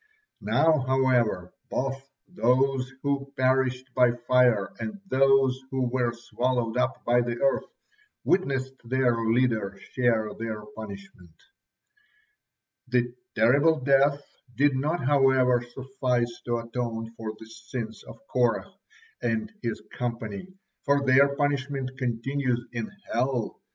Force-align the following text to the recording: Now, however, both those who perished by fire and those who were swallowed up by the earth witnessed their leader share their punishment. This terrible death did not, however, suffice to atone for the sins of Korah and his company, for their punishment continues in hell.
Now, 0.41 0.79
however, 0.79 1.53
both 1.69 2.09
those 2.27 2.91
who 3.03 3.31
perished 3.37 3.93
by 3.93 4.13
fire 4.27 4.73
and 4.79 4.99
those 5.05 5.61
who 5.69 5.83
were 5.91 6.11
swallowed 6.11 6.75
up 6.75 7.05
by 7.05 7.21
the 7.21 7.39
earth 7.39 7.67
witnessed 8.23 8.73
their 8.83 9.15
leader 9.25 9.77
share 9.91 10.31
their 10.39 10.63
punishment. 10.75 11.35
This 12.87 13.13
terrible 13.35 13.79
death 13.81 14.19
did 14.55 14.75
not, 14.75 15.05
however, 15.05 15.61
suffice 15.61 16.41
to 16.45 16.57
atone 16.57 17.11
for 17.15 17.33
the 17.37 17.45
sins 17.45 18.01
of 18.01 18.17
Korah 18.25 18.73
and 19.21 19.53
his 19.61 19.83
company, 19.93 20.47
for 20.83 21.05
their 21.05 21.35
punishment 21.35 21.91
continues 21.99 22.65
in 22.71 22.89
hell. 23.13 23.61